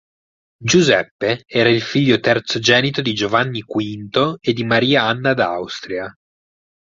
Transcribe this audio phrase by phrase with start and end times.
[0.57, 6.11] Giuseppe era il figlio terzogenito di Giovanni V e di Maria Anna d'Austria.